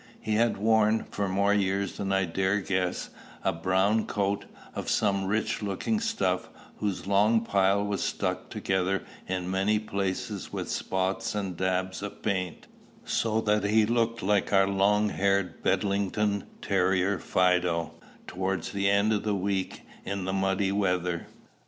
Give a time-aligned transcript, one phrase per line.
[0.19, 3.11] He had worn, for more years than I dare guess,
[3.43, 9.51] a brown coat, of some rich looking stuff, whose long pile was stuck together in
[9.51, 12.65] many places with spots and dabs of paint,
[13.05, 17.91] so that he looked like our long haired Bedlington terrier Fido,
[18.25, 21.27] towards the end of the week in muddy weather.